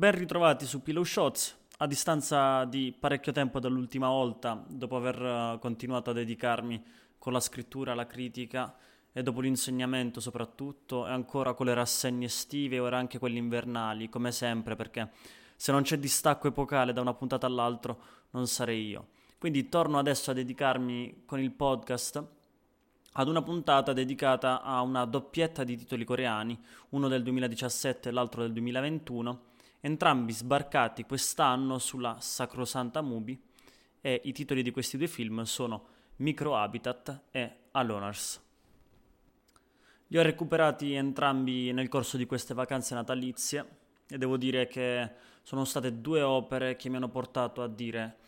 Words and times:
Ben 0.00 0.12
ritrovati 0.12 0.64
su 0.64 0.80
Pillow 0.80 1.04
Shots. 1.04 1.58
A 1.80 1.86
distanza 1.86 2.64
di 2.64 2.96
parecchio 2.98 3.32
tempo 3.32 3.60
dall'ultima 3.60 4.08
volta, 4.08 4.64
dopo 4.66 4.96
aver 4.96 5.22
eh, 5.22 5.58
continuato 5.60 6.08
a 6.08 6.12
dedicarmi 6.14 6.82
con 7.18 7.34
la 7.34 7.40
scrittura 7.40 7.92
alla 7.92 8.06
critica 8.06 8.74
e 9.12 9.22
dopo 9.22 9.42
l'insegnamento 9.42 10.18
soprattutto, 10.18 11.06
e 11.06 11.10
ancora 11.10 11.52
con 11.52 11.66
le 11.66 11.74
rassegne 11.74 12.24
estive 12.24 12.76
e 12.76 12.78
ora 12.78 12.96
anche 12.96 13.18
quelle 13.18 13.36
invernali, 13.36 14.08
come 14.08 14.32
sempre, 14.32 14.74
perché 14.74 15.10
se 15.54 15.70
non 15.70 15.82
c'è 15.82 15.98
distacco 15.98 16.48
epocale 16.48 16.94
da 16.94 17.02
una 17.02 17.12
puntata 17.12 17.46
all'altra, 17.46 17.94
non 18.30 18.46
sarei 18.46 18.86
io. 18.86 19.08
Quindi 19.36 19.68
torno 19.68 19.98
adesso 19.98 20.30
a 20.30 20.34
dedicarmi 20.34 21.24
con 21.26 21.40
il 21.40 21.50
podcast 21.50 22.24
ad 23.12 23.28
una 23.28 23.42
puntata 23.42 23.92
dedicata 23.92 24.62
a 24.62 24.80
una 24.80 25.04
doppietta 25.04 25.62
di 25.62 25.76
titoli 25.76 26.04
coreani, 26.04 26.58
uno 26.90 27.06
del 27.08 27.22
2017 27.22 28.08
e 28.08 28.12
l'altro 28.12 28.40
del 28.40 28.52
2021, 28.52 29.48
entrambi 29.80 30.32
sbarcati 30.32 31.04
quest'anno 31.04 31.78
sulla 31.78 32.16
Sacrosanta 32.20 33.00
Movie 33.00 33.38
e 34.00 34.20
i 34.24 34.32
titoli 34.32 34.62
di 34.62 34.70
questi 34.70 34.96
due 34.96 35.06
film 35.06 35.42
sono 35.42 35.86
Microhabitat 36.16 37.22
e 37.30 37.56
Aloners. 37.72 38.42
Li 40.08 40.18
ho 40.18 40.22
recuperati 40.22 40.92
entrambi 40.92 41.72
nel 41.72 41.88
corso 41.88 42.16
di 42.16 42.26
queste 42.26 42.52
vacanze 42.52 42.94
natalizie 42.94 43.78
e 44.08 44.18
devo 44.18 44.36
dire 44.36 44.66
che 44.66 45.10
sono 45.42 45.64
state 45.64 46.00
due 46.00 46.22
opere 46.22 46.76
che 46.76 46.88
mi 46.88 46.96
hanno 46.96 47.08
portato 47.08 47.62
a 47.62 47.68
dire 47.68 48.18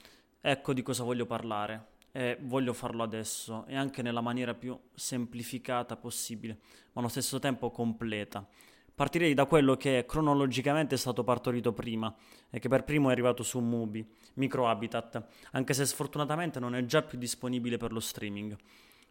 ecco 0.41 0.73
di 0.73 0.83
cosa 0.83 1.03
voglio 1.03 1.27
parlare 1.27 1.91
e 2.13 2.39
voglio 2.43 2.73
farlo 2.73 3.03
adesso 3.03 3.65
e 3.67 3.75
anche 3.75 4.03
nella 4.03 4.21
maniera 4.21 4.55
più 4.55 4.79
semplificata 4.95 5.97
possibile, 5.97 6.59
ma 6.93 7.01
allo 7.01 7.09
stesso 7.09 7.39
tempo 7.39 7.71
completa. 7.71 8.47
Partirei 8.95 9.35
da 9.35 9.47
quello 9.47 9.77
che 9.77 10.05
cronologicamente 10.07 10.95
è 10.95 10.99
stato 10.99 11.25
partorito 11.25 11.73
prima 11.73 12.15
e 12.51 12.59
che 12.59 12.69
per 12.69 12.85
primo 12.85 13.09
è 13.09 13.13
arrivato 13.13 13.43
su 13.43 13.59
Mubi, 13.61 14.07
Microhabitat, 14.35 15.25
anche 15.53 15.75
se 15.75 15.87
sfortunatamente 15.87 16.61
non 16.61 16.75
è 16.75 16.85
già 16.85 17.03
più 17.03 17.19
disponibile 17.19 17.79
per 17.79 17.93
lo 17.93 18.01
streaming. 18.01 18.57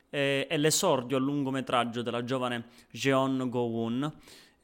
È, 0.10 0.46
è 0.48 0.58
l'esordio 0.58 1.18
a 1.18 1.20
lungometraggio 1.20 2.02
della 2.02 2.24
giovane 2.24 2.66
Jeon 2.92 3.50
Go-woon 3.50 4.14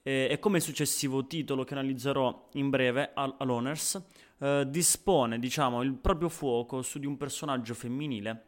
e 0.08 0.38
come 0.40 0.58
il 0.58 0.64
successivo 0.64 1.28
titolo 1.28 1.66
che 1.66 1.74
analizzerò 1.74 2.48
in 2.54 2.70
breve, 2.70 3.12
Aloners, 3.14 4.02
eh, 4.40 4.66
dispone 4.66 5.38
diciamo, 5.38 5.82
il 5.82 5.94
proprio 5.96 6.30
fuoco 6.30 6.82
su 6.82 6.98
di 6.98 7.06
un 7.06 7.18
personaggio 7.18 7.74
femminile 7.74 8.46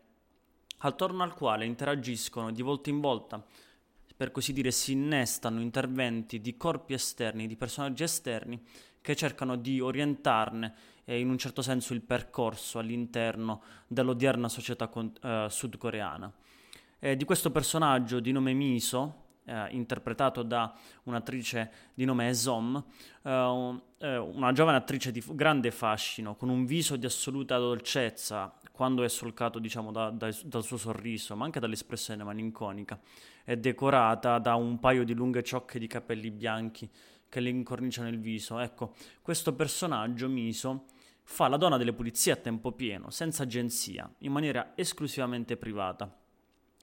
attorno 0.77 1.23
al 1.23 1.33
quale 1.33 1.65
interagiscono 1.65 2.51
di 2.51 2.61
volta 2.61 2.89
in 2.89 3.01
volta, 3.01 3.43
per 4.19 4.31
così 4.31 4.51
dire, 4.51 4.71
si 4.71 4.91
innestano 4.91 5.61
interventi 5.61 6.41
di 6.41 6.57
corpi 6.57 6.91
esterni, 6.91 7.47
di 7.47 7.55
personaggi 7.55 8.03
esterni 8.03 8.61
che 8.99 9.15
cercano 9.15 9.55
di 9.55 9.79
orientarne 9.79 10.73
eh, 11.05 11.21
in 11.21 11.29
un 11.29 11.37
certo 11.37 11.61
senso 11.61 11.93
il 11.93 12.01
percorso 12.01 12.79
all'interno 12.79 13.61
dell'odierna 13.87 14.49
società 14.49 14.89
con- 14.89 15.13
eh, 15.23 15.47
sudcoreana. 15.49 16.29
Eh, 16.99 17.15
di 17.15 17.23
questo 17.23 17.49
personaggio 17.49 18.19
di 18.19 18.33
nome 18.33 18.51
Miso, 18.51 19.27
eh, 19.45 19.67
interpretato 19.69 20.43
da 20.43 20.77
un'attrice 21.03 21.71
di 21.93 22.03
nome 22.03 22.27
Esom, 22.27 22.83
eh, 23.21 23.81
eh, 23.99 24.17
una 24.17 24.51
giovane 24.51 24.75
attrice 24.75 25.13
di 25.13 25.23
grande 25.27 25.71
fascino, 25.71 26.35
con 26.35 26.49
un 26.49 26.65
viso 26.65 26.97
di 26.97 27.05
assoluta 27.05 27.57
dolcezza, 27.57 28.53
quando 28.79 29.03
è 29.03 29.09
solcato 29.09 29.59
diciamo, 29.59 29.91
da, 29.91 30.09
da, 30.09 30.33
dal 30.45 30.63
suo 30.63 30.77
sorriso, 30.77 31.35
ma 31.35 31.43
anche 31.43 31.59
dall'espressione 31.59 32.23
malinconica, 32.23 32.97
è 33.43 33.57
decorata 33.57 34.39
da 34.39 34.55
un 34.55 34.79
paio 34.79 35.03
di 35.03 35.13
lunghe 35.13 35.43
ciocche 35.43 35.79
di 35.79 35.87
capelli 35.87 36.31
bianchi 36.31 36.89
che 37.27 37.41
le 37.41 37.49
incorniciano 37.49 38.07
il 38.07 38.21
viso. 38.21 38.57
Ecco, 38.57 38.93
questo 39.21 39.53
personaggio, 39.53 40.29
Miso, 40.29 40.85
fa 41.23 41.49
la 41.49 41.57
donna 41.57 41.75
delle 41.75 41.91
pulizie 41.91 42.31
a 42.31 42.35
tempo 42.37 42.71
pieno, 42.71 43.09
senza 43.09 43.43
agenzia, 43.43 44.09
in 44.19 44.31
maniera 44.31 44.71
esclusivamente 44.75 45.57
privata 45.57 46.17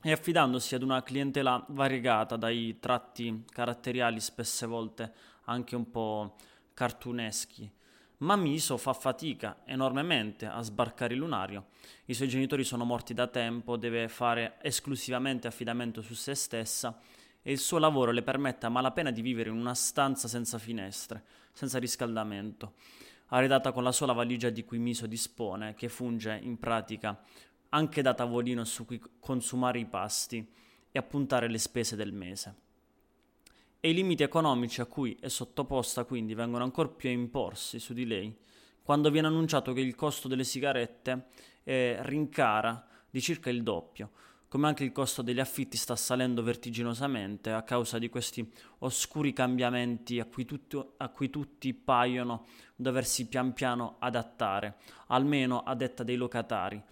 e 0.02 0.12
affidandosi 0.12 0.74
ad 0.74 0.82
una 0.82 1.02
clientela 1.02 1.64
variegata 1.70 2.36
dai 2.36 2.76
tratti 2.78 3.42
caratteriali 3.50 4.20
spesse 4.20 4.66
volte 4.66 5.14
anche 5.44 5.74
un 5.74 5.90
po' 5.90 6.36
cartuneschi. 6.74 7.72
Ma 8.18 8.34
Miso 8.34 8.78
fa 8.78 8.94
fatica 8.94 9.58
enormemente 9.66 10.46
a 10.46 10.62
sbarcare 10.62 11.12
il 11.12 11.20
lunario. 11.20 11.66
I 12.06 12.14
suoi 12.14 12.28
genitori 12.28 12.64
sono 12.64 12.84
morti 12.84 13.12
da 13.12 13.26
tempo, 13.26 13.76
deve 13.76 14.08
fare 14.08 14.56
esclusivamente 14.62 15.46
affidamento 15.46 16.00
su 16.00 16.14
se 16.14 16.34
stessa 16.34 16.98
e 17.42 17.52
il 17.52 17.58
suo 17.58 17.76
lavoro 17.76 18.12
le 18.12 18.22
permette 18.22 18.64
a 18.64 18.70
malapena 18.70 19.10
di 19.10 19.20
vivere 19.20 19.50
in 19.50 19.56
una 19.56 19.74
stanza 19.74 20.28
senza 20.28 20.56
finestre, 20.56 21.24
senza 21.52 21.78
riscaldamento, 21.78 22.76
arredata 23.26 23.70
con 23.70 23.82
la 23.82 23.92
sola 23.92 24.14
valigia 24.14 24.48
di 24.48 24.64
cui 24.64 24.78
Miso 24.78 25.06
dispone, 25.06 25.74
che 25.74 25.90
funge 25.90 26.38
in 26.42 26.58
pratica 26.58 27.22
anche 27.68 28.00
da 28.00 28.14
tavolino 28.14 28.64
su 28.64 28.86
cui 28.86 29.00
consumare 29.20 29.78
i 29.78 29.84
pasti 29.84 30.50
e 30.90 30.98
appuntare 30.98 31.50
le 31.50 31.58
spese 31.58 31.96
del 31.96 32.14
mese. 32.14 32.64
E 33.86 33.90
i 33.90 33.94
limiti 33.94 34.24
economici 34.24 34.80
a 34.80 34.86
cui 34.86 35.16
è 35.20 35.28
sottoposta 35.28 36.02
quindi 36.02 36.34
vengono 36.34 36.64
ancora 36.64 36.88
più 36.88 37.08
a 37.08 37.12
imporsi 37.12 37.78
su 37.78 37.94
di 37.94 38.04
lei 38.04 38.36
quando 38.82 39.12
viene 39.12 39.28
annunciato 39.28 39.72
che 39.72 39.78
il 39.78 39.94
costo 39.94 40.26
delle 40.26 40.42
sigarette 40.42 41.26
eh, 41.62 41.96
rincara 42.00 42.84
di 43.08 43.20
circa 43.20 43.48
il 43.48 43.62
doppio, 43.62 44.10
come 44.48 44.66
anche 44.66 44.82
il 44.82 44.90
costo 44.90 45.22
degli 45.22 45.38
affitti 45.38 45.76
sta 45.76 45.94
salendo 45.94 46.42
vertiginosamente 46.42 47.52
a 47.52 47.62
causa 47.62 48.00
di 48.00 48.08
questi 48.08 48.50
oscuri 48.78 49.32
cambiamenti 49.32 50.18
a 50.18 50.24
cui, 50.24 50.44
tutto, 50.44 50.94
a 50.96 51.08
cui 51.08 51.30
tutti 51.30 51.72
paiono 51.72 52.46
doversi 52.74 53.28
pian 53.28 53.52
piano 53.52 53.98
adattare, 54.00 54.78
almeno 55.06 55.60
a 55.60 55.76
detta 55.76 56.02
dei 56.02 56.16
locatari, 56.16 56.82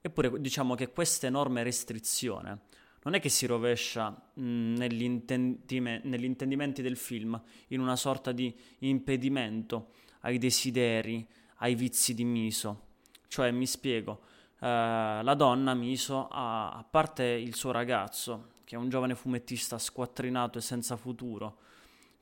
Eppure 0.00 0.40
diciamo 0.40 0.76
che 0.76 0.92
questa 0.92 1.26
enorme 1.26 1.64
restrizione 1.64 2.60
non 3.06 3.14
è 3.14 3.20
che 3.20 3.28
si 3.28 3.46
rovescia 3.46 4.10
mh, 4.10 4.74
nell'intendime- 4.74 6.00
nell'intendimento 6.02 6.82
del 6.82 6.96
film 6.96 7.40
in 7.68 7.80
una 7.80 7.94
sorta 7.94 8.32
di 8.32 8.52
impedimento 8.80 9.92
ai 10.22 10.38
desideri, 10.38 11.24
ai 11.58 11.76
vizi 11.76 12.14
di 12.14 12.24
Miso. 12.24 12.82
Cioè, 13.28 13.52
mi 13.52 13.66
spiego, 13.66 14.22
eh, 14.58 15.20
la 15.22 15.34
donna 15.36 15.72
Miso, 15.74 16.26
ha, 16.26 16.72
a 16.72 16.82
parte 16.82 17.22
il 17.24 17.54
suo 17.54 17.70
ragazzo, 17.70 18.54
che 18.64 18.74
è 18.74 18.78
un 18.78 18.88
giovane 18.88 19.14
fumettista 19.14 19.78
squattrinato 19.78 20.58
e 20.58 20.62
senza 20.62 20.96
futuro, 20.96 21.58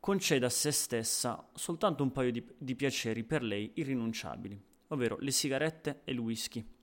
concede 0.00 0.44
a 0.44 0.50
se 0.50 0.70
stessa 0.70 1.48
soltanto 1.54 2.02
un 2.02 2.12
paio 2.12 2.30
di, 2.30 2.46
di 2.58 2.74
piaceri 2.74 3.24
per 3.24 3.42
lei 3.42 3.70
irrinunciabili, 3.76 4.62
ovvero 4.88 5.16
le 5.18 5.30
sigarette 5.30 6.02
e 6.04 6.12
il 6.12 6.18
whisky 6.18 6.73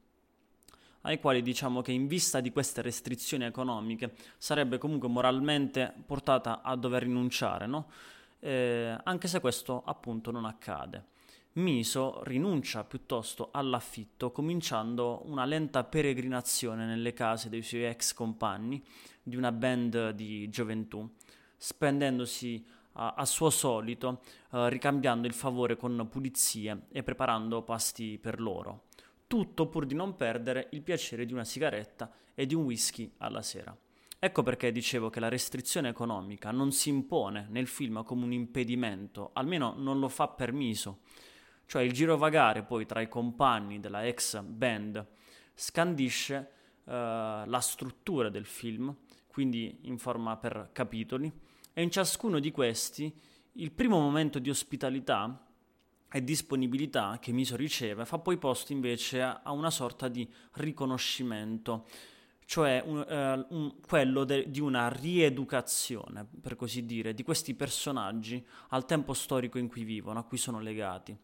ai 1.02 1.20
quali 1.20 1.42
diciamo 1.42 1.82
che 1.82 1.92
in 1.92 2.08
vista 2.08 2.40
di 2.40 2.52
queste 2.52 2.82
restrizioni 2.82 3.46
economiche 3.46 4.14
sarebbe 4.38 4.78
comunque 4.78 5.10
moralmente 5.10 5.94
portata 6.06 6.62
a 6.62 6.76
dover 6.76 7.04
rinunciare, 7.04 7.66
no? 7.66 7.88
eh, 8.40 8.98
anche 9.04 9.28
se 9.28 9.40
questo 9.40 9.82
appunto 9.86 10.32
non 10.32 10.46
accade. 10.46 11.10
Miso 11.54 12.22
rinuncia 12.24 12.84
piuttosto 12.86 13.50
all'affitto, 13.52 14.32
cominciando 14.32 15.22
una 15.26 15.44
lenta 15.44 15.84
peregrinazione 15.84 16.86
nelle 16.86 17.14
case 17.14 17.50
dei 17.50 17.62
suoi 17.62 17.86
ex 17.86 18.14
compagni 18.14 18.82
di 19.22 19.36
una 19.36 19.52
band 19.52 20.12
di 20.12 20.50
gioventù, 20.50 21.10
spendendosi 21.58 22.66
a, 22.94 23.16
a 23.18 23.26
suo 23.26 23.50
solito, 23.50 24.22
eh, 24.52 24.70
ricambiando 24.70 25.28
il 25.28 25.34
favore 25.34 25.76
con 25.76 26.08
pulizie 26.10 26.84
e 26.90 27.04
preparando 27.04 27.64
pasti 27.64 28.18
per 28.18 28.40
loro 28.40 28.84
tutto 29.32 29.70
pur 29.70 29.86
di 29.86 29.96
non 29.96 30.18
perdere 30.18 30.68
il 30.72 30.82
piacere 30.82 31.26
di 31.26 31.32
una 31.32 31.46
sigaretta 31.46 32.12
e 32.36 32.46
di 32.46 32.54
un 32.54 32.66
whisky 32.66 33.14
alla 33.20 33.42
sera. 33.42 33.74
Ecco 34.20 34.44
perché 34.44 34.74
dicevo 34.74 35.10
che 35.10 35.22
la 35.22 35.30
restrizione 35.30 35.88
economica 35.88 36.52
non 36.52 36.74
si 36.74 36.90
impone 36.90 37.48
nel 37.50 37.68
film 37.68 38.04
come 38.04 38.26
un 38.26 38.34
impedimento, 38.34 39.30
almeno 39.32 39.74
non 39.78 40.00
lo 40.00 40.10
fa 40.10 40.28
permiso. 40.28 41.04
Cioè 41.66 41.82
il 41.82 41.94
girovagare 41.94 42.64
poi 42.64 42.86
tra 42.86 43.00
i 43.00 43.08
compagni 43.08 43.80
della 43.80 44.06
ex 44.06 44.42
band 44.42 45.08
scandisce 45.54 46.52
uh, 46.84 46.92
la 46.92 47.60
struttura 47.62 48.28
del 48.28 48.46
film, 48.46 48.94
quindi 49.28 49.78
in 49.84 49.98
forma 49.98 50.36
per 50.36 50.72
capitoli, 50.74 51.32
e 51.72 51.82
in 51.82 51.90
ciascuno 51.90 52.40
di 52.40 52.52
questi 52.52 53.18
il 53.54 53.72
primo 53.72 53.98
momento 53.98 54.40
di 54.40 54.50
ospitalità 54.50 55.42
e 56.14 56.24
disponibilità 56.24 57.18
che 57.22 57.32
Miso 57.32 57.56
riceve 57.56 58.06
fa 58.06 58.18
poi 58.20 58.38
posto 58.38 58.74
invece 58.74 59.22
a, 59.22 59.42
una 59.52 59.70
sorta 59.70 60.10
di 60.10 60.28
riconoscimento, 60.54 61.86
cioè 62.46 62.84
un, 62.86 62.98
uh, 62.98 63.56
un, 63.56 63.76
quello 63.80 64.26
de, 64.26 64.50
di 64.50 64.60
una 64.60 64.90
rieducazione, 64.90 66.28
per 66.42 66.58
così 66.58 66.86
dire, 66.86 67.14
di 67.14 67.24
questi 67.24 67.54
personaggi 67.54 68.46
al 68.70 68.86
tempo 68.86 69.14
storico 69.14 69.58
in 69.58 69.70
cui 69.70 69.86
vivono, 69.86 70.20
a 70.20 70.24
cui 70.24 70.38
sono 70.38 70.60
legati. 70.60 71.18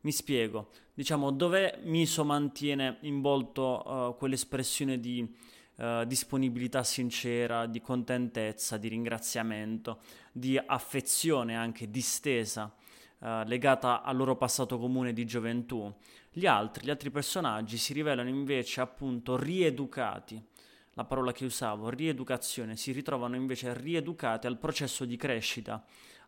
Mi 0.00 0.10
spiego, 0.10 0.70
diciamo, 0.92 1.30
dove 1.30 1.78
Miso 1.84 2.24
mantiene 2.24 2.98
in 3.02 3.20
volto 3.20 3.82
uh, 3.86 4.16
quell'espressione 4.16 4.98
di 4.98 5.32
uh, 5.76 6.04
disponibilità 6.04 6.82
sincera, 6.82 7.66
di 7.66 7.80
contentezza, 7.80 8.78
di 8.78 8.88
ringraziamento, 8.88 10.00
di 10.32 10.58
affezione 10.58 11.56
anche 11.56 11.88
distesa 11.88 12.74
eh, 13.24 13.42
legata 13.46 14.02
al 14.02 14.16
loro 14.16 14.36
passato 14.36 14.78
comune 14.78 15.14
di 15.14 15.24
gioventù. 15.24 15.90
Gli 16.30 16.44
altri, 16.44 16.84
gli 16.84 16.90
altri 16.90 17.10
personaggi 17.10 17.78
si 17.78 17.94
rivelano 17.94 18.28
invece 18.28 18.82
appunto 18.82 19.38
rieducati 19.38 20.44
la 20.92 21.04
parola 21.04 21.32
che 21.32 21.46
usavo, 21.46 21.88
rieducazione, 21.88 22.76
si 22.76 22.92
ritrovano 22.92 23.34
invece 23.34 23.72
rieducati 23.72 24.46
al 24.46 24.58
processo 24.58 25.06
di 25.06 25.16
crescita 25.16 25.82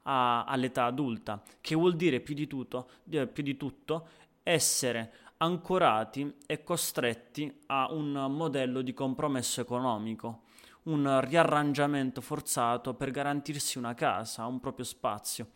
a, 0.05 0.45
all'età 0.45 0.85
adulta, 0.87 1.43
che 1.61 1.75
vuol 1.75 1.97
dire 1.97 2.21
più 2.21 2.35
di, 2.35 2.47
tutto, 2.47 2.89
più 3.05 3.43
di 3.43 3.57
tutto 3.59 4.09
essere 4.43 5.13
ancorati 5.37 6.35
e 6.47 6.65
costretti 6.65 7.65
a 7.67 7.93
un 7.93 8.13
modello 8.31 8.81
di 8.81 8.95
compromesso 8.95 9.61
economico, 9.61 10.45
un 10.85 11.21
riarrangiamento 11.21 12.23
forzato 12.23 12.95
per 12.95 13.11
garantirsi 13.11 13.77
una 13.77 13.93
casa, 13.93 14.47
un 14.47 14.61
proprio 14.61 14.87
spazio, 14.87 15.49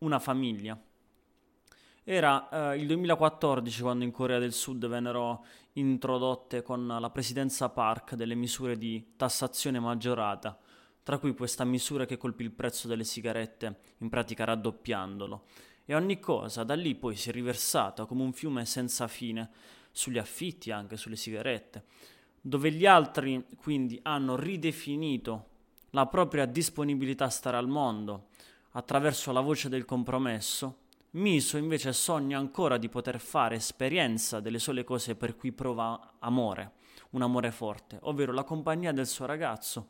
una 0.00 0.18
famiglia. 0.18 0.80
Era 2.02 2.72
eh, 2.72 2.78
il 2.78 2.86
2014 2.86 3.82
quando 3.82 4.04
in 4.04 4.10
Corea 4.10 4.38
del 4.38 4.52
Sud 4.52 4.86
vennero 4.86 5.44
introdotte 5.74 6.62
con 6.62 6.86
la 6.86 7.10
presidenza 7.10 7.68
Park 7.68 8.14
delle 8.14 8.34
misure 8.34 8.78
di 8.78 9.12
tassazione 9.16 9.78
maggiorata, 9.78 10.58
tra 11.02 11.18
cui 11.18 11.34
questa 11.34 11.64
misura 11.64 12.06
che 12.06 12.16
colpì 12.16 12.42
il 12.42 12.50
prezzo 12.50 12.88
delle 12.88 13.04
sigarette, 13.04 13.80
in 13.98 14.08
pratica 14.08 14.44
raddoppiandolo. 14.44 15.44
E 15.84 15.94
ogni 15.94 16.18
cosa 16.18 16.64
da 16.64 16.74
lì 16.74 16.94
poi 16.94 17.16
si 17.16 17.28
è 17.28 17.32
riversata 17.32 18.06
come 18.06 18.22
un 18.22 18.32
fiume 18.32 18.64
senza 18.64 19.06
fine 19.06 19.50
sugli 19.92 20.18
affitti, 20.18 20.70
anche 20.70 20.96
sulle 20.96 21.16
sigarette, 21.16 21.84
dove 22.40 22.72
gli 22.72 22.86
altri 22.86 23.44
quindi 23.56 23.98
hanno 24.02 24.36
ridefinito 24.36 25.48
la 25.90 26.06
propria 26.06 26.46
disponibilità 26.46 27.26
a 27.26 27.30
stare 27.30 27.56
al 27.56 27.68
mondo 27.68 28.28
attraverso 28.72 29.32
la 29.32 29.40
voce 29.40 29.68
del 29.68 29.84
compromesso 29.84 30.88
Miso 31.12 31.56
invece 31.56 31.92
sogna 31.92 32.38
ancora 32.38 32.76
di 32.76 32.88
poter 32.88 33.18
fare 33.18 33.56
esperienza 33.56 34.38
delle 34.38 34.60
sole 34.60 34.84
cose 34.84 35.16
per 35.16 35.34
cui 35.34 35.50
prova 35.50 36.14
amore, 36.20 36.74
un 37.10 37.22
amore 37.22 37.50
forte, 37.50 37.98
ovvero 38.02 38.32
la 38.32 38.44
compagnia 38.44 38.92
del 38.92 39.08
suo 39.08 39.26
ragazzo, 39.26 39.88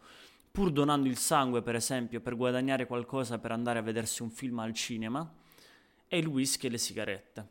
pur 0.51 0.73
donando 0.73 1.09
il 1.09 1.19
sangue 1.19 1.61
per 1.61 1.75
esempio 1.75 2.23
per 2.23 2.37
guadagnare 2.37 2.87
qualcosa 2.87 3.39
per 3.39 3.53
andare 3.53 3.79
a 3.79 3.83
vedersi 3.83 4.23
un 4.23 4.31
film 4.31 4.61
al 4.61 4.73
cinema, 4.73 5.31
e 6.09 6.19
il 6.19 6.27
whisky 6.27 6.69
e 6.69 6.71
le 6.71 6.79
sigarette. 6.79 7.49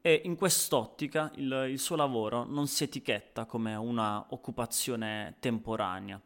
E 0.00 0.22
in 0.24 0.34
quest'ottica 0.34 1.30
il, 1.36 1.68
il 1.70 1.78
suo 1.78 1.94
lavoro 1.94 2.42
non 2.42 2.66
si 2.66 2.82
etichetta 2.82 3.44
come 3.44 3.76
una 3.76 4.26
occupazione 4.30 5.36
temporanea, 5.38 6.20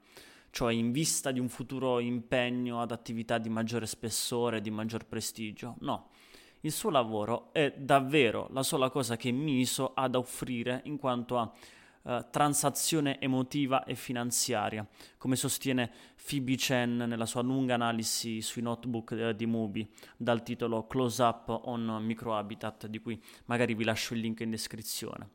cioè 0.54 0.72
in 0.72 0.92
vista 0.92 1.32
di 1.32 1.40
un 1.40 1.48
futuro 1.48 1.98
impegno 1.98 2.80
ad 2.80 2.92
attività 2.92 3.38
di 3.38 3.48
maggiore 3.48 3.86
spessore, 3.86 4.60
di 4.60 4.70
maggior 4.70 5.04
prestigio. 5.04 5.74
No, 5.80 6.10
il 6.60 6.70
suo 6.70 6.90
lavoro 6.90 7.52
è 7.52 7.74
davvero 7.76 8.46
la 8.52 8.62
sola 8.62 8.88
cosa 8.88 9.16
che 9.16 9.32
Miso 9.32 9.94
ha 9.94 10.06
da 10.06 10.18
offrire 10.18 10.82
in 10.84 10.96
quanto 10.96 11.38
a 11.38 11.52
uh, 12.02 12.26
transazione 12.30 13.20
emotiva 13.20 13.82
e 13.82 13.96
finanziaria, 13.96 14.86
come 15.18 15.34
sostiene 15.34 15.90
Phoebe 16.24 16.54
Chen 16.54 16.98
nella 16.98 17.26
sua 17.26 17.42
lunga 17.42 17.74
analisi 17.74 18.40
sui 18.40 18.62
notebook 18.62 19.10
uh, 19.10 19.32
di 19.32 19.46
Mubi, 19.46 19.90
dal 20.16 20.44
titolo 20.44 20.86
Close 20.86 21.20
Up 21.20 21.48
on 21.64 21.98
Microhabitat, 22.00 22.86
di 22.86 23.00
cui 23.00 23.20
magari 23.46 23.74
vi 23.74 23.82
lascio 23.82 24.14
il 24.14 24.20
link 24.20 24.38
in 24.38 24.50
descrizione. 24.50 25.30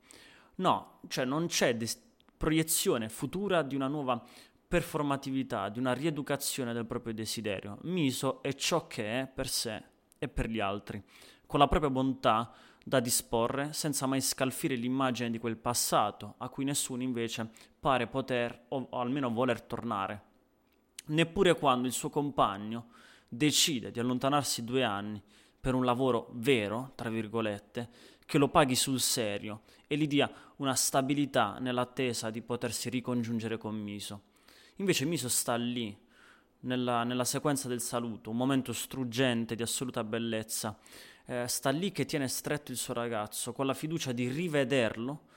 No, 0.56 1.02
cioè 1.10 1.26
non 1.26 1.48
c'è 1.48 1.76
des- 1.76 2.08
proiezione 2.40 3.10
futura 3.10 3.64
di 3.64 3.76
una 3.76 3.90
nuova 3.90 4.24
performatività, 4.70 5.68
di 5.70 5.80
una 5.80 5.94
rieducazione 5.94 6.74
del 6.74 6.86
proprio 6.86 7.12
desiderio. 7.12 7.80
Miso 7.82 8.44
è 8.44 8.54
ciò 8.54 8.86
che 8.86 9.22
è 9.22 9.28
per 9.28 9.48
sé 9.48 9.84
e 10.20 10.28
per 10.28 10.48
gli 10.48 10.60
altri, 10.60 11.04
con 11.48 11.60
la 11.60 11.68
propria 11.68 11.90
bontà 11.90 12.54
da 12.86 13.00
disporre 13.00 13.74
senza 13.74 14.06
mai 14.06 14.22
scalfire 14.22 14.76
l'immagine 14.76 15.32
di 15.32 15.40
quel 15.40 15.58
passato 15.58 16.36
a 16.38 16.50
cui 16.50 16.66
nessuno 16.66 17.02
invece 17.02 17.50
pare 17.80 18.06
poter 18.06 18.66
o, 18.68 18.88
almeno 18.92 19.32
voler 19.32 19.60
tornare. 19.60 20.24
Neppure 21.08 21.56
quando 21.56 21.88
il 21.88 21.94
suo 21.94 22.12
compagno 22.12 22.90
decide 23.28 23.90
di 23.90 24.00
allontanarsi 24.00 24.64
due 24.64 24.84
anni 24.84 25.20
per 25.60 25.74
un 25.74 25.84
lavoro 25.84 26.30
vero, 26.34 26.92
tra 26.94 27.10
virgolette, 27.10 27.90
che 28.24 28.38
lo 28.38 28.50
paghi 28.50 28.76
sul 28.76 29.00
serio 29.00 29.62
e 29.88 29.98
gli 29.98 30.06
dia 30.06 30.32
una 30.58 30.76
stabilità 30.76 31.58
nell'attesa 31.58 32.30
di 32.30 32.44
potersi 32.44 32.90
ricongiungere 32.90 33.58
con 33.58 33.76
Miso. 33.76 34.29
Invece 34.80 35.04
Miso 35.04 35.28
sta 35.28 35.56
lì, 35.56 35.96
nella, 36.62 37.04
nella 37.04 37.26
sequenza 37.26 37.68
del 37.68 37.82
saluto, 37.82 38.30
un 38.30 38.38
momento 38.38 38.72
struggente 38.72 39.56
di 39.56 39.62
assoluta 39.62 40.06
bellezza. 40.06 40.78
Eh, 41.26 41.48
sta 41.50 41.70
lì 41.70 41.92
che 41.92 42.06
tiene 42.06 42.30
stretto 42.30 42.72
il 42.72 42.78
suo 42.78 42.94
ragazzo, 42.94 43.52
con 43.52 43.66
la 43.66 43.74
fiducia 43.74 44.14
di 44.14 44.30
rivederlo. 44.30 45.28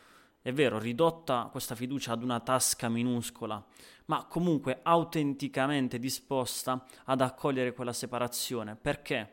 È 0.40 0.52
vero, 0.52 0.78
ridotta 0.78 1.48
questa 1.50 1.74
fiducia 1.74 2.12
ad 2.12 2.22
una 2.22 2.38
tasca 2.38 2.88
minuscola, 2.88 3.64
ma 4.04 4.26
comunque 4.26 4.78
autenticamente 4.80 5.98
disposta 5.98 6.84
ad 7.06 7.20
accogliere 7.20 7.72
quella 7.72 7.92
separazione. 7.92 8.76
Perché? 8.76 9.28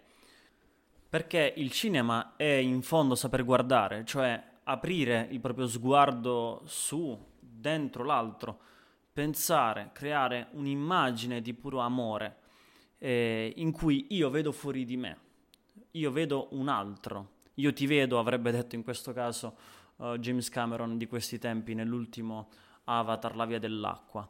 Perché 1.07 1.53
il 1.56 1.69
cinema 1.69 2.33
è 2.35 2.45
in 2.45 2.81
fondo 2.81 3.13
saper 3.13 3.45
guardare, 3.45 4.03
cioè 4.06 4.44
aprire 4.63 5.27
il 5.29 5.39
proprio 5.39 5.67
sguardo 5.67 6.63
su, 6.65 7.15
dentro 7.39 8.03
l'altro 8.03 8.61
pensare, 9.19 9.89
creare 9.92 10.48
un'immagine 10.51 11.42
di 11.42 11.54
puro 11.54 11.80
amore 11.80 12.38
eh, 13.00 13.51
in 13.57 13.74
cui 13.74 14.06
io 14.12 14.30
vedo 14.30 14.54
fuori 14.54 14.86
di 14.86 14.95
me, 14.95 15.18
io 15.92 16.10
vedo 16.10 16.48
un 16.51 16.69
altro, 16.69 17.31
io 17.56 17.74
ti 17.74 17.86
vedo, 17.86 18.18
avrebbe 18.18 18.50
detto 18.50 18.75
in 18.75 18.83
questo 18.83 19.12
caso 19.12 19.57
uh, 19.98 20.16
James 20.19 20.48
Cameron 20.48 20.98
di 20.98 21.06
questi 21.06 21.38
tempi 21.38 21.74
nell'ultimo 21.74 22.48
Avatar, 22.86 23.36
la 23.36 23.44
via 23.44 23.60
dell'acqua. 23.60 24.25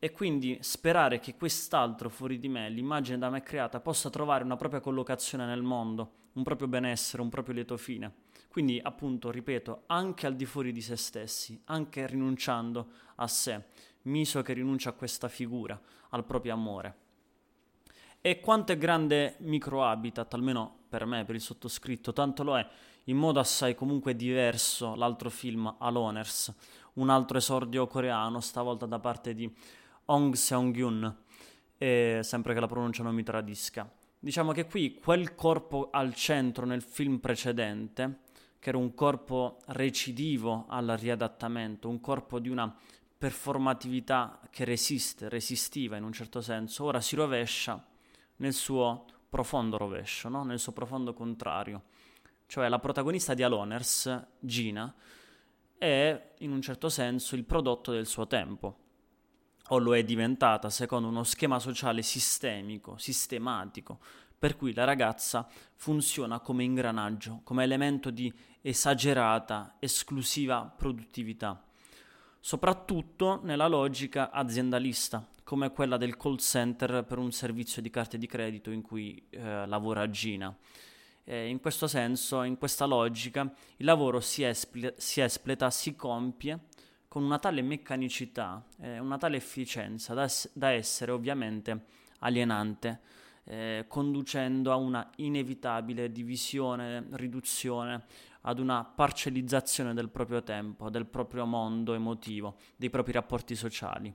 E 0.00 0.10
quindi 0.10 0.58
sperare 0.62 1.20
che 1.20 1.36
quest'altro 1.36 2.08
fuori 2.08 2.40
di 2.40 2.48
me, 2.48 2.68
l'immagine 2.68 3.18
da 3.18 3.30
me 3.30 3.40
creata, 3.40 3.78
possa 3.78 4.10
trovare 4.10 4.42
una 4.42 4.56
propria 4.56 4.80
collocazione 4.80 5.46
nel 5.46 5.62
mondo, 5.62 6.10
un 6.32 6.42
proprio 6.42 6.66
benessere, 6.66 7.22
un 7.22 7.28
proprio 7.28 7.54
lieto 7.54 7.76
fine. 7.76 8.12
Quindi, 8.48 8.80
appunto, 8.82 9.30
ripeto, 9.30 9.84
anche 9.86 10.26
al 10.26 10.34
di 10.34 10.44
fuori 10.44 10.72
di 10.72 10.80
se 10.80 10.96
stessi, 10.96 11.60
anche 11.66 12.06
rinunciando 12.08 12.88
a 13.16 13.28
sé. 13.28 13.62
Miso 14.04 14.42
che 14.42 14.52
rinuncia 14.52 14.90
a 14.90 14.92
questa 14.94 15.28
figura, 15.28 15.80
al 16.10 16.24
proprio 16.24 16.54
amore. 16.54 16.96
E 18.20 18.40
quanto 18.40 18.72
è 18.72 18.78
grande 18.78 19.36
Microhabitat, 19.40 20.32
almeno 20.32 20.78
per 20.88 21.04
me, 21.04 21.24
per 21.24 21.34
il 21.34 21.40
sottoscritto, 21.40 22.12
tanto 22.12 22.42
lo 22.42 22.56
è 22.56 22.66
in 23.04 23.16
modo 23.18 23.38
assai 23.38 23.74
comunque 23.74 24.16
diverso 24.16 24.94
l'altro 24.94 25.28
film 25.28 25.74
Aloners, 25.78 26.54
un 26.94 27.10
altro 27.10 27.36
esordio 27.36 27.86
coreano, 27.86 28.40
stavolta 28.40 28.86
da 28.86 28.98
parte 28.98 29.34
di 29.34 29.52
Hong 30.06 30.34
Seong-gyun, 30.34 31.16
e 31.76 32.20
sempre 32.22 32.54
che 32.54 32.60
la 32.60 32.66
pronuncia 32.66 33.02
non 33.02 33.14
mi 33.14 33.22
tradisca. 33.22 33.90
Diciamo 34.18 34.52
che 34.52 34.66
qui 34.66 34.94
quel 34.94 35.34
corpo 35.34 35.88
al 35.90 36.14
centro 36.14 36.64
nel 36.64 36.80
film 36.80 37.18
precedente, 37.18 38.20
che 38.58 38.70
era 38.70 38.78
un 38.78 38.94
corpo 38.94 39.58
recidivo 39.66 40.64
al 40.68 40.96
riadattamento, 40.98 41.90
un 41.90 42.00
corpo 42.00 42.38
di 42.38 42.48
una 42.48 42.74
performatività 43.24 44.38
che 44.50 44.66
resiste, 44.66 45.30
resistiva 45.30 45.96
in 45.96 46.02
un 46.02 46.12
certo 46.12 46.42
senso, 46.42 46.84
ora 46.84 47.00
si 47.00 47.16
rovescia 47.16 47.82
nel 48.36 48.52
suo 48.52 49.06
profondo 49.30 49.78
rovescio, 49.78 50.28
no? 50.28 50.44
nel 50.44 50.58
suo 50.58 50.72
profondo 50.72 51.14
contrario. 51.14 51.84
Cioè 52.44 52.68
la 52.68 52.78
protagonista 52.78 53.32
di 53.32 53.42
Aloners, 53.42 54.26
Gina, 54.38 54.94
è 55.78 56.32
in 56.40 56.52
un 56.52 56.60
certo 56.60 56.90
senso 56.90 57.34
il 57.34 57.44
prodotto 57.44 57.92
del 57.92 58.04
suo 58.04 58.26
tempo, 58.26 58.78
o 59.68 59.78
lo 59.78 59.96
è 59.96 60.04
diventata 60.04 60.68
secondo 60.68 61.08
uno 61.08 61.24
schema 61.24 61.58
sociale 61.58 62.02
sistemico, 62.02 62.98
sistematico, 62.98 64.00
per 64.38 64.54
cui 64.54 64.74
la 64.74 64.84
ragazza 64.84 65.48
funziona 65.76 66.40
come 66.40 66.64
ingranaggio, 66.64 67.40
come 67.42 67.62
elemento 67.62 68.10
di 68.10 68.30
esagerata, 68.60 69.76
esclusiva 69.78 70.70
produttività 70.76 71.64
soprattutto 72.44 73.40
nella 73.42 73.68
logica 73.68 74.30
aziendalista, 74.30 75.26
come 75.44 75.70
quella 75.70 75.96
del 75.96 76.18
call 76.18 76.36
center 76.36 77.02
per 77.08 77.16
un 77.16 77.32
servizio 77.32 77.80
di 77.80 77.88
carte 77.88 78.18
di 78.18 78.26
credito 78.26 78.70
in 78.70 78.82
cui 78.82 79.28
eh, 79.30 79.64
lavora 79.66 80.10
Gina. 80.10 80.54
Eh, 81.24 81.48
in 81.48 81.58
questo 81.58 81.86
senso, 81.86 82.42
in 82.42 82.58
questa 82.58 82.84
logica, 82.84 83.50
il 83.78 83.86
lavoro 83.86 84.20
si, 84.20 84.42
espl- 84.42 84.92
si 84.98 85.22
espleta, 85.22 85.70
si 85.70 85.96
compie 85.96 86.64
con 87.08 87.22
una 87.22 87.38
tale 87.38 87.62
meccanicità, 87.62 88.62
eh, 88.78 88.98
una 88.98 89.16
tale 89.16 89.38
efficienza 89.38 90.12
da, 90.12 90.24
es- 90.24 90.50
da 90.52 90.68
essere 90.68 91.12
ovviamente 91.12 91.86
alienante, 92.18 93.00
eh, 93.44 93.86
conducendo 93.88 94.70
a 94.70 94.76
una 94.76 95.10
inevitabile 95.16 96.12
divisione, 96.12 97.06
riduzione 97.12 98.04
ad 98.46 98.58
una 98.58 98.84
parcellizzazione 98.84 99.94
del 99.94 100.10
proprio 100.10 100.42
tempo, 100.42 100.90
del 100.90 101.06
proprio 101.06 101.46
mondo 101.46 101.94
emotivo, 101.94 102.56
dei 102.76 102.90
propri 102.90 103.12
rapporti 103.12 103.54
sociali. 103.54 104.14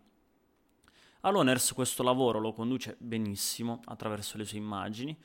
Aloners 1.22 1.74
questo 1.74 2.04
lavoro 2.04 2.40
lo 2.40 2.54
conduce 2.54 2.96
benissimo 3.00 3.82
attraverso 3.86 4.38
le 4.38 4.46
sue 4.46 4.58
immagini, 4.58 5.18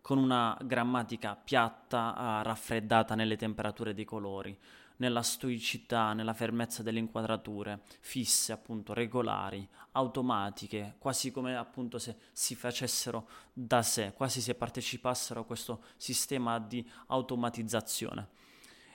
con 0.00 0.18
una 0.18 0.56
grammatica 0.62 1.36
piatta, 1.36 2.42
raffreddata 2.42 3.14
nelle 3.14 3.36
temperature 3.36 3.94
dei 3.94 4.04
colori, 4.04 4.58
nella 4.96 5.22
stoicità, 5.22 6.12
nella 6.12 6.34
fermezza 6.34 6.82
delle 6.82 6.98
inquadrature, 6.98 7.82
fisse, 8.00 8.52
appunto, 8.52 8.92
regolari, 8.92 9.66
automatiche, 9.92 10.96
quasi 10.98 11.30
come 11.30 11.56
appunto 11.56 11.98
se 11.98 12.16
si 12.32 12.54
facessero 12.54 13.28
da 13.52 13.82
sé, 13.82 14.12
quasi 14.14 14.40
se 14.40 14.54
partecipassero 14.54 15.40
a 15.40 15.44
questo 15.44 15.82
sistema 15.96 16.58
di 16.58 16.86
automatizzazione 17.06 18.39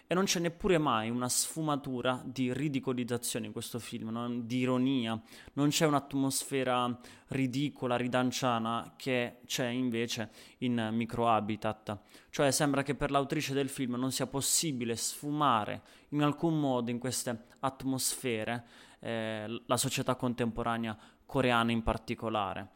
e 0.08 0.14
non 0.14 0.26
c'è 0.26 0.40
neppure 0.40 0.78
mai 0.78 1.10
una 1.10 1.30
sfumatura 1.30 2.22
di 2.24 2.54
ridicolizzazione 2.54 3.48
in 3.48 3.52
questo 3.52 3.80
film, 3.80 4.10
no? 4.10 4.30
di 4.42 4.60
ironia, 4.60 5.20
non 5.54 5.70
c'è 5.70 5.86
un'atmosfera 5.86 6.98
ridicola, 7.30 7.96
ridanciana 7.96 8.94
che 8.96 9.40
c'è 9.46 9.68
invece 9.68 10.30
in 10.60 10.90
Microhabitat. 10.92 11.98
Cioè 12.30 12.52
sembra 12.52 12.84
che 12.84 12.94
per 12.94 13.10
l'autrice 13.10 13.54
del 13.54 13.70
film 13.70 13.96
non 13.96 14.12
sia 14.12 14.28
possibile 14.28 14.96
sfumare 14.96 15.82
in 16.10 16.22
alcun 16.22 16.60
modo 16.60 16.92
in 16.92 17.00
queste 17.00 17.46
atmosfere 17.60 18.66
eh, 19.00 19.64
la 19.66 19.78
società 19.78 20.16
contemporanea 20.16 20.98
coreana 21.26 21.72
in 21.72 21.82
particolare. 21.82 22.70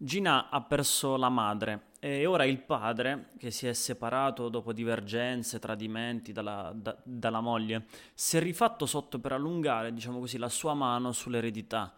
Gina 0.00 0.48
ha 0.48 0.62
perso 0.62 1.16
la 1.16 1.28
madre 1.28 1.87
e 2.00 2.26
ora 2.26 2.44
il 2.44 2.60
padre, 2.60 3.30
che 3.38 3.50
si 3.50 3.66
è 3.66 3.72
separato 3.72 4.48
dopo 4.48 4.72
divergenze, 4.72 5.58
tradimenti 5.58 6.32
dalla, 6.32 6.72
da, 6.74 6.96
dalla 7.02 7.40
moglie, 7.40 7.86
si 8.14 8.36
è 8.36 8.40
rifatto 8.40 8.86
sotto 8.86 9.18
per 9.18 9.32
allungare, 9.32 9.92
diciamo 9.92 10.20
così, 10.20 10.38
la 10.38 10.48
sua 10.48 10.74
mano 10.74 11.10
sull'eredità. 11.12 11.94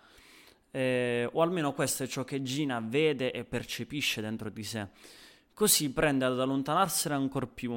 Eh, 0.71 1.29
o 1.31 1.43
almeno 1.43 1.73
questo 1.73 2.05
è 2.05 2.07
ciò 2.07 2.25
che 2.25 2.43
Gina 2.43 2.81
vede 2.81 3.33
e 3.33 3.45
percepisce 3.45 4.21
dentro 4.21 4.49
di 4.49 4.65
sé. 4.65 4.89
Così 5.53 5.93
prende 5.93 6.25
ad 6.25 6.41
allontanarsene 6.41 7.15
ancor 7.15 7.49
più, 7.49 7.73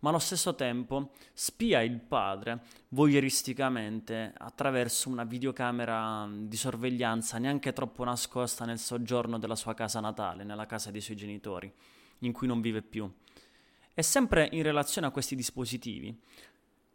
ma 0.00 0.08
allo 0.08 0.18
stesso 0.18 0.54
tempo 0.54 1.12
spia 1.32 1.82
il 1.82 2.00
padre 2.00 2.62
voyeuristicamente 2.88 4.32
attraverso 4.36 5.08
una 5.08 5.24
videocamera 5.24 6.28
di 6.30 6.56
sorveglianza 6.56 7.38
neanche 7.38 7.72
troppo 7.72 8.02
nascosta 8.02 8.64
nel 8.64 8.78
soggiorno 8.78 9.38
della 9.38 9.54
sua 9.54 9.74
casa 9.74 10.00
natale, 10.00 10.42
nella 10.42 10.66
casa 10.66 10.90
dei 10.90 11.00
suoi 11.00 11.16
genitori, 11.16 11.72
in 12.20 12.32
cui 12.32 12.48
non 12.48 12.60
vive 12.60 12.82
più. 12.82 13.08
E 13.94 14.02
sempre 14.02 14.48
in 14.52 14.62
relazione 14.62 15.06
a 15.06 15.10
questi 15.10 15.36
dispositivi, 15.36 16.16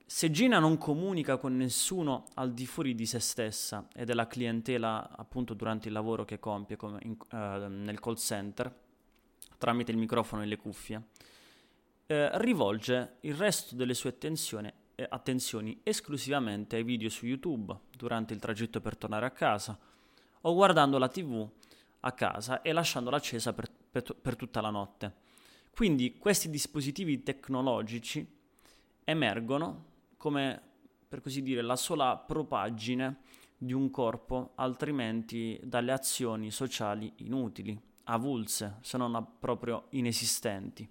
se 0.06 0.30
Gina 0.30 0.60
non 0.60 0.78
comunica 0.78 1.38
con 1.38 1.56
nessuno 1.56 2.26
al 2.36 2.54
di 2.54 2.66
fuori 2.66 2.94
di 2.94 3.06
se 3.06 3.20
stessa 3.20 3.88
e 3.96 4.06
della 4.06 4.28
clientela 4.28 5.10
appunto 5.16 5.54
durante 5.54 5.88
il 5.88 5.94
lavoro 5.94 6.24
che 6.24 6.40
compie 6.40 6.78
in, 7.02 7.18
uh, 7.32 7.68
nel 7.68 8.00
call 8.00 8.16
center, 8.16 8.72
tramite 9.64 9.92
il 9.92 9.98
microfono 9.98 10.42
e 10.42 10.46
le 10.46 10.58
cuffie, 10.58 11.02
eh, 12.08 12.30
rivolge 12.40 13.16
il 13.22 13.34
resto 13.34 13.76
delle 13.76 13.94
sue 13.94 14.10
attenzioni, 14.10 14.70
eh, 14.94 15.08
attenzioni 15.10 15.80
esclusivamente 15.84 16.76
ai 16.76 16.84
video 16.84 17.08
su 17.08 17.26
YouTube 17.26 17.74
durante 17.96 18.34
il 18.34 18.42
tragitto 18.42 18.82
per 18.82 18.98
tornare 18.98 19.26
a 19.26 19.32
casa 19.32 19.80
o 20.42 20.54
guardando 20.54 20.98
la 20.98 21.08
TV 21.08 21.50
a 22.02 22.12
casa 22.12 22.62
e 22.62 22.74
lasciandola 22.74 23.16
accesa 23.16 23.54
per, 23.54 23.70
per, 23.90 24.04
per 24.22 24.36
tutta 24.36 24.60
la 24.60 24.70
notte. 24.70 25.14
Quindi 25.74 26.18
questi 26.18 26.50
dispositivi 26.50 27.24
tecnologici 27.24 28.28
emergono 29.06 29.86
come, 30.18 30.62
per 31.08 31.22
così 31.22 31.42
dire, 31.42 31.62
la 31.62 31.78
sola 31.78 32.18
propaggine 32.18 33.20
di 33.58 33.72
un 33.72 33.90
corpo 33.90 34.52
altrimenti 34.56 35.58
dalle 35.64 35.94
azioni 35.94 36.52
sociali 36.52 37.14
inutili 37.20 37.92
avulse, 38.06 38.78
se 38.82 38.98
non 38.98 39.36
proprio 39.40 39.88
inesistenti. 39.90 40.90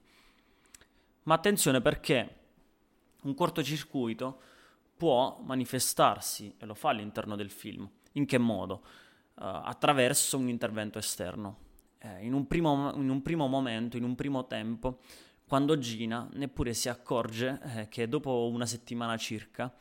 Ma 1.25 1.35
attenzione 1.35 1.81
perché 1.81 2.37
un 3.23 3.35
cortocircuito 3.35 4.41
può 4.97 5.41
manifestarsi, 5.45 6.55
e 6.59 6.67
lo 6.67 6.75
fa 6.75 6.91
all'interno 6.91 7.37
del 7.37 7.51
film. 7.51 7.89
In 8.13 8.27
che 8.27 8.39
modo? 8.39 8.83
Uh, 9.35 9.65
attraverso 9.65 10.39
un 10.39 10.49
intervento 10.49 10.99
esterno. 10.99 11.59
Eh, 11.99 12.25
in, 12.25 12.33
un 12.33 12.47
primo, 12.47 12.93
in, 12.95 13.09
un 13.09 13.23
primo, 13.23 13.47
momento, 13.47 13.97
in 13.97 14.05
un 14.05 14.15
primo 14.15 14.47
tempo, 14.47 15.01
quando 15.47 15.79
Gina 15.79 16.29
neppure 16.33 16.75
si 16.75 16.89
accorge 16.89 17.61
eh, 17.77 17.89
che 17.89 18.09
dopo 18.09 18.49
una 18.49 18.67
settimana 18.67 19.17
circa 19.17 19.75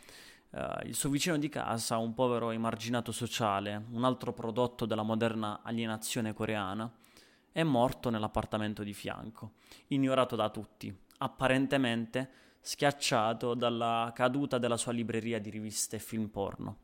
Uh, 0.51 0.85
il 0.85 0.95
suo 0.95 1.09
vicino 1.09 1.37
di 1.37 1.47
casa, 1.47 1.95
un 1.95 2.13
povero 2.13 2.51
emarginato 2.51 3.13
sociale, 3.13 3.85
un 3.91 4.03
altro 4.03 4.33
prodotto 4.33 4.85
della 4.85 5.01
moderna 5.01 5.61
alienazione 5.63 6.33
coreana, 6.33 6.91
è 7.51 7.63
morto 7.63 8.09
nell'appartamento 8.09 8.83
di 8.83 8.93
fianco, 8.93 9.53
ignorato 9.87 10.35
da 10.35 10.49
tutti, 10.49 10.95
apparentemente 11.17 12.29
schiacciato 12.61 13.53
dalla 13.55 14.11
caduta 14.15 14.57
della 14.57 14.77
sua 14.77 14.91
libreria 14.91 15.39
di 15.39 15.49
riviste 15.49 15.97
e 15.97 15.99
film 15.99 16.27
porno. 16.27 16.77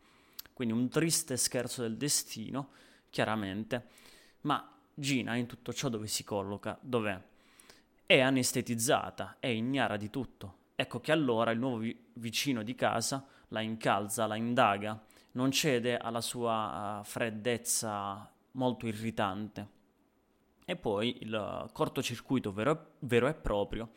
Quindi 0.53 0.73
un 0.73 0.89
triste 0.89 1.37
scherzo 1.37 1.83
del 1.83 1.97
destino, 1.97 2.69
chiaramente, 3.09 3.87
ma 4.41 4.71
Gina 4.93 5.35
in 5.35 5.45
tutto 5.45 5.71
ciò 5.71 5.89
dove 5.89 6.07
si 6.07 6.23
colloca, 6.23 6.77
dov'è? 6.81 7.21
È 8.05 8.19
anestetizzata, 8.19 9.37
è 9.39 9.47
ignara 9.47 9.95
di 9.95 10.09
tutto. 10.09 10.55
Ecco 10.75 10.99
che 10.99 11.11
allora 11.11 11.51
il 11.51 11.59
nuovo 11.59 11.77
vi- 11.77 11.97
vicino 12.13 12.63
di 12.63 12.73
casa 12.73 13.25
la 13.49 13.61
incalza, 13.61 14.25
la 14.25 14.35
indaga, 14.35 14.99
non 15.33 15.51
cede 15.51 15.97
alla 15.97 16.21
sua 16.21 16.99
uh, 16.99 17.03
freddezza 17.03 18.31
molto 18.51 18.87
irritante 18.87 19.75
e 20.69 20.75
poi 20.75 21.19
il 21.21 21.69
cortocircuito 21.71 22.51
vero, 22.51 22.95
vero 22.99 23.29
e 23.29 23.33
proprio 23.33 23.91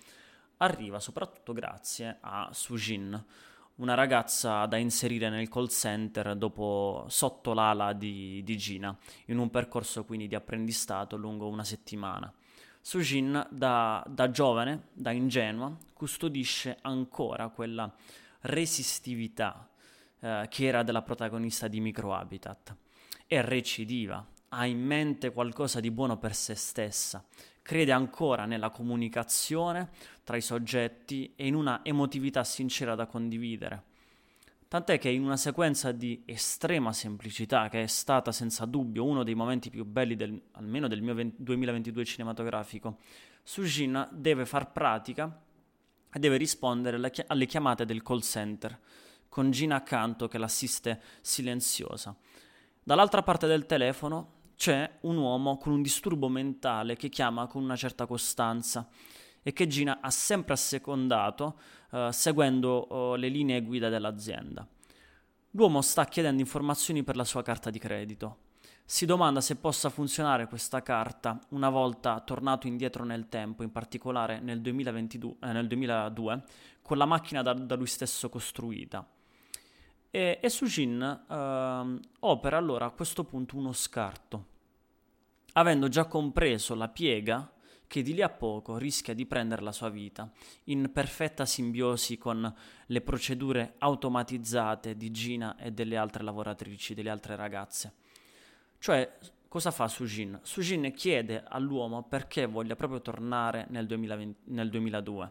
arriva 0.58 1.00
soprattutto 1.00 1.52
grazie 1.52 2.18
a 2.20 2.48
Sujin, 2.52 3.24
una 3.76 3.94
ragazza 3.94 4.66
da 4.66 4.76
inserire 4.76 5.28
nel 5.30 5.48
call 5.48 5.66
center 5.66 6.36
dopo 6.36 7.06
sotto 7.08 7.54
l'ala 7.54 7.92
di, 7.92 8.40
di 8.44 8.56
Gina, 8.56 8.96
in 9.26 9.38
un 9.38 9.50
percorso 9.50 10.04
quindi 10.04 10.28
di 10.28 10.36
apprendistato 10.36 11.16
lungo 11.16 11.48
una 11.48 11.64
settimana. 11.64 12.32
Sujin 12.80 13.48
da, 13.50 14.04
da 14.06 14.30
giovane, 14.30 14.90
da 14.92 15.10
ingenua, 15.10 15.76
custodisce 15.92 16.78
ancora 16.82 17.48
quella 17.48 17.92
resistività 18.42 19.68
eh, 20.20 20.46
che 20.48 20.66
era 20.66 20.84
della 20.84 21.02
protagonista 21.02 21.66
di 21.66 21.80
Microhabitat. 21.80 22.76
È 23.26 23.40
recidiva, 23.42 24.24
ha 24.52 24.66
in 24.66 24.84
mente 24.84 25.32
qualcosa 25.32 25.80
di 25.80 25.90
buono 25.90 26.18
per 26.18 26.34
se 26.34 26.54
stessa, 26.54 27.24
crede 27.62 27.92
ancora 27.92 28.46
nella 28.46 28.70
comunicazione 28.70 29.90
tra 30.24 30.36
i 30.36 30.40
soggetti 30.40 31.32
e 31.36 31.46
in 31.46 31.54
una 31.54 31.80
emotività 31.84 32.42
sincera 32.42 32.94
da 32.94 33.06
condividere. 33.06 33.84
Tant'è 34.66 34.98
che 34.98 35.08
in 35.08 35.24
una 35.24 35.36
sequenza 35.36 35.90
di 35.90 36.22
estrema 36.26 36.92
semplicità, 36.92 37.68
che 37.68 37.82
è 37.82 37.86
stata 37.86 38.30
senza 38.30 38.66
dubbio 38.66 39.04
uno 39.04 39.24
dei 39.24 39.34
momenti 39.34 39.68
più 39.68 39.84
belli 39.84 40.14
del, 40.14 40.40
almeno 40.52 40.86
del 40.86 41.02
mio 41.02 41.14
20, 41.14 41.42
2022 41.42 42.04
cinematografico, 42.04 42.98
Sujin 43.42 44.08
deve 44.12 44.46
far 44.46 44.70
pratica 44.70 45.42
e 46.12 46.18
deve 46.18 46.36
rispondere 46.36 47.00
alle 47.26 47.46
chiamate 47.46 47.84
del 47.84 48.02
call 48.02 48.20
center, 48.20 48.78
con 49.28 49.50
Gina 49.50 49.76
accanto 49.76 50.28
che 50.28 50.38
l'assiste 50.38 51.00
silenziosa. 51.20 52.16
Dall'altra 52.82 53.22
parte 53.22 53.46
del 53.46 53.66
telefono 53.66 54.38
c'è 54.60 54.98
un 55.00 55.16
uomo 55.16 55.56
con 55.56 55.72
un 55.72 55.80
disturbo 55.80 56.28
mentale 56.28 56.94
che 56.94 57.08
chiama 57.08 57.46
con 57.46 57.62
una 57.62 57.76
certa 57.76 58.04
costanza 58.04 58.86
e 59.42 59.54
che 59.54 59.66
Gina 59.66 60.00
ha 60.02 60.10
sempre 60.10 60.52
assecondato 60.52 61.58
uh, 61.92 62.10
seguendo 62.10 62.86
uh, 62.92 63.14
le 63.14 63.28
linee 63.28 63.62
guida 63.62 63.88
dell'azienda. 63.88 64.68
L'uomo 65.52 65.80
sta 65.80 66.04
chiedendo 66.04 66.42
informazioni 66.42 67.02
per 67.02 67.16
la 67.16 67.24
sua 67.24 67.42
carta 67.42 67.70
di 67.70 67.78
credito. 67.78 68.36
Si 68.84 69.06
domanda 69.06 69.40
se 69.40 69.56
possa 69.56 69.88
funzionare 69.88 70.46
questa 70.46 70.82
carta 70.82 71.40
una 71.52 71.70
volta 71.70 72.20
tornato 72.20 72.66
indietro 72.66 73.02
nel 73.04 73.30
tempo, 73.30 73.62
in 73.62 73.72
particolare 73.72 74.40
nel, 74.40 74.60
2022, 74.60 75.36
eh, 75.40 75.52
nel 75.52 75.68
2002, 75.68 76.44
con 76.82 76.98
la 76.98 77.06
macchina 77.06 77.40
da, 77.40 77.54
da 77.54 77.76
lui 77.76 77.86
stesso 77.86 78.28
costruita. 78.28 79.08
E, 80.10 80.38
e 80.38 80.48
Sujin 80.50 81.00
eh, 81.00 82.00
opera 82.18 82.56
allora 82.58 82.84
a 82.84 82.90
questo 82.90 83.24
punto 83.24 83.56
uno 83.56 83.72
scarto 83.72 84.49
avendo 85.54 85.88
già 85.88 86.06
compreso 86.06 86.74
la 86.74 86.88
piega 86.88 87.52
che 87.90 88.02
di 88.02 88.14
lì 88.14 88.22
a 88.22 88.28
poco 88.28 88.76
rischia 88.78 89.14
di 89.14 89.26
prendere 89.26 89.62
la 89.62 89.72
sua 89.72 89.88
vita, 89.88 90.30
in 90.66 90.92
perfetta 90.92 91.44
simbiosi 91.44 92.18
con 92.18 92.54
le 92.86 93.00
procedure 93.00 93.74
automatizzate 93.78 94.96
di 94.96 95.10
Gina 95.10 95.56
e 95.56 95.72
delle 95.72 95.96
altre 95.96 96.22
lavoratrici, 96.22 96.94
delle 96.94 97.10
altre 97.10 97.34
ragazze. 97.34 97.94
Cioè, 98.78 99.18
cosa 99.48 99.72
fa 99.72 99.88
Sujin? 99.88 100.38
Sujin 100.42 100.92
chiede 100.94 101.42
all'uomo 101.44 102.04
perché 102.04 102.46
voglia 102.46 102.76
proprio 102.76 103.00
tornare 103.00 103.66
nel, 103.70 103.88
2020, 103.88 104.52
nel 104.52 104.70
2002. 104.70 105.30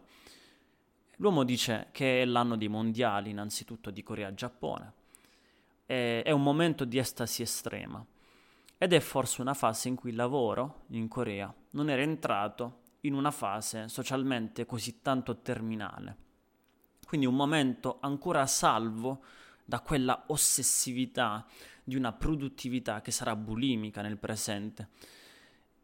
L'uomo 1.16 1.44
dice 1.44 1.88
che 1.92 2.20
è 2.20 2.24
l'anno 2.26 2.56
dei 2.56 2.68
mondiali, 2.68 3.30
innanzitutto 3.30 3.90
di 3.90 4.02
Corea-Giappone. 4.02 4.92
È 5.86 6.30
un 6.30 6.42
momento 6.42 6.84
di 6.84 6.98
estasi 6.98 7.40
estrema 7.40 8.04
ed 8.82 8.94
è 8.94 9.00
forse 9.00 9.42
una 9.42 9.52
fase 9.52 9.88
in 9.88 9.94
cui 9.94 10.08
il 10.08 10.16
lavoro 10.16 10.84
in 10.92 11.06
Corea 11.06 11.54
non 11.72 11.90
era 11.90 12.00
entrato 12.00 12.78
in 13.00 13.12
una 13.12 13.30
fase 13.30 13.88
socialmente 13.88 14.64
così 14.64 15.02
tanto 15.02 15.42
terminale. 15.42 16.16
Quindi 17.06 17.26
un 17.26 17.34
momento 17.34 17.98
ancora 18.00 18.46
salvo 18.46 19.22
da 19.66 19.80
quella 19.80 20.24
ossessività 20.28 21.46
di 21.84 21.94
una 21.94 22.14
produttività 22.14 23.02
che 23.02 23.10
sarà 23.10 23.36
bulimica 23.36 24.00
nel 24.00 24.16
presente. 24.16 24.88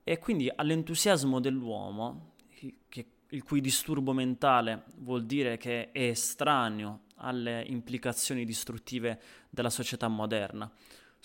E 0.03 0.19
quindi 0.19 0.51
all'entusiasmo 0.55 1.39
dell'uomo, 1.39 2.33
che, 2.89 3.07
il 3.29 3.43
cui 3.43 3.61
disturbo 3.61 4.15
mentale 4.15 4.85
vuol 5.01 5.27
dire 5.27 5.59
che 5.59 5.93
è 5.93 6.01
estraneo 6.01 7.01
alle 7.17 7.63
implicazioni 7.67 8.47
distruttive 8.47 9.21
della 9.51 9.69
società 9.69 10.09
moderna, 10.09 10.73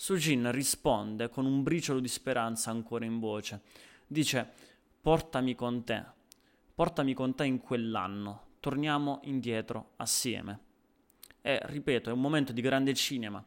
Sujin 0.02 0.50
risponde 0.50 1.28
con 1.28 1.46
un 1.46 1.62
briciolo 1.62 2.00
di 2.00 2.08
speranza 2.08 2.72
ancora 2.72 3.04
in 3.04 3.20
voce. 3.20 3.60
Dice, 4.04 4.50
portami 5.00 5.54
con 5.54 5.84
te, 5.84 6.04
portami 6.74 7.14
con 7.14 7.36
te 7.36 7.44
in 7.44 7.60
quell'anno, 7.60 8.46
torniamo 8.58 9.20
indietro 9.22 9.92
assieme. 9.98 10.58
E 11.40 11.60
ripeto, 11.62 12.10
è 12.10 12.12
un 12.12 12.20
momento 12.20 12.52
di 12.52 12.60
grande 12.60 12.94
cinema, 12.94 13.44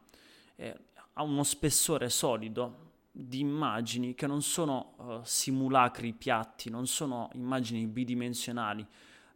ha 1.12 1.22
uno 1.22 1.42
spessore 1.42 2.08
solido 2.08 2.92
di 3.12 3.40
immagini 3.40 4.14
che 4.14 4.26
non 4.26 4.40
sono 4.40 4.94
uh, 4.96 5.20
simulacri 5.24 6.14
piatti, 6.14 6.70
non 6.70 6.86
sono 6.86 7.28
immagini 7.34 7.86
bidimensionali, 7.86 8.86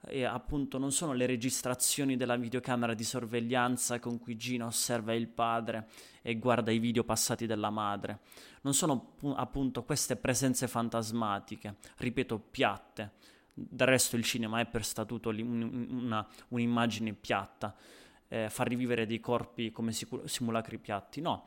e 0.07 0.25
appunto 0.25 0.78
non 0.78 0.92
sono 0.92 1.12
le 1.12 1.26
registrazioni 1.26 2.16
della 2.16 2.37
videocamera 2.37 2.95
di 2.95 3.04
sorveglianza 3.04 3.99
con 3.99 4.19
cui 4.19 4.37
Gina 4.37 4.66
osserva 4.66 5.12
il 5.12 5.28
padre 5.28 5.88
e 6.23 6.38
guarda 6.38 6.71
i 6.71 6.78
video 6.78 7.04
passati 7.04 7.47
della 7.47 7.71
madre, 7.71 8.21
non 8.62 8.75
sono 8.75 9.14
appunto 9.37 9.85
queste 9.85 10.16
presenze 10.16 10.69
fantasmatiche, 10.69 11.76
ripeto, 11.97 12.38
piatte. 12.38 13.12
Del 13.52 13.87
resto 13.87 14.16
il 14.16 14.25
cinema 14.25 14.61
è 14.61 14.66
per 14.66 14.85
statuto 14.85 15.28
una, 15.28 16.26
un'immagine 16.49 17.12
piatta, 17.12 17.75
eh, 18.28 18.49
fa 18.49 18.64
rivivere 18.64 19.07
dei 19.07 19.21
corpi 19.21 19.71
come 19.71 19.92
simulacri 19.92 20.78
piatti, 20.78 21.21
no. 21.21 21.47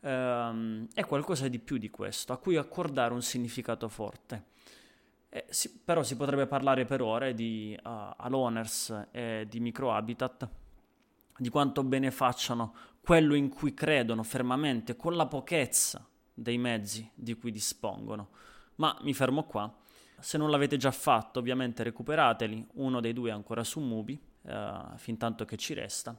Ehm, 0.00 0.88
è 0.92 1.04
qualcosa 1.06 1.48
di 1.48 1.58
più 1.58 1.78
di 1.78 1.88
questo, 1.88 2.32
a 2.32 2.38
cui 2.38 2.56
accordare 2.56 3.14
un 3.14 3.22
significato 3.22 3.88
forte. 3.88 4.52
Eh, 5.34 5.46
si, 5.48 5.80
però 5.80 6.04
si 6.04 6.14
potrebbe 6.14 6.46
parlare 6.46 6.84
per 6.84 7.02
ore 7.02 7.34
di 7.34 7.76
uh, 7.76 7.88
aloners 8.18 9.08
e 9.10 9.46
di 9.50 9.58
microhabitat, 9.58 10.48
di 11.36 11.48
quanto 11.48 11.82
bene 11.82 12.12
facciano 12.12 12.72
quello 13.00 13.34
in 13.34 13.48
cui 13.48 13.74
credono 13.74 14.22
fermamente 14.22 14.94
con 14.94 15.16
la 15.16 15.26
pochezza 15.26 16.06
dei 16.32 16.56
mezzi 16.56 17.10
di 17.12 17.34
cui 17.34 17.50
dispongono. 17.50 18.28
Ma 18.76 18.96
mi 19.00 19.12
fermo 19.12 19.42
qua. 19.42 19.76
Se 20.20 20.38
non 20.38 20.52
l'avete 20.52 20.76
già 20.76 20.92
fatto, 20.92 21.40
ovviamente 21.40 21.82
recuperateli, 21.82 22.68
uno 22.74 23.00
dei 23.00 23.12
due 23.12 23.30
è 23.30 23.32
ancora 23.32 23.64
su 23.64 23.80
Mubi, 23.80 24.16
uh, 24.42 24.96
fin 24.96 25.16
tanto 25.16 25.44
che 25.44 25.56
ci 25.56 25.74
resta. 25.74 26.16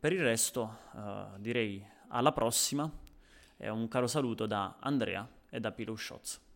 Per 0.00 0.12
il 0.12 0.22
resto 0.24 0.78
uh, 0.94 1.38
direi 1.38 1.86
alla 2.08 2.32
prossima 2.32 2.90
e 3.56 3.68
un 3.68 3.86
caro 3.86 4.08
saluto 4.08 4.46
da 4.46 4.78
Andrea 4.80 5.24
e 5.48 5.60
da 5.60 5.70
Pillow 5.70 5.94
Shots. 5.94 6.48